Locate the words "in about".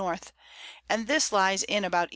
1.61-2.07